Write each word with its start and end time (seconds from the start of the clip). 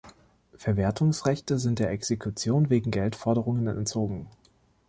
Verwertungsrechte 0.55 1.59
sind 1.59 1.77
der 1.77 1.91
Exekution 1.91 2.71
wegen 2.71 2.89
Geldforderungen 2.89 3.67
entzogen. 3.67 4.25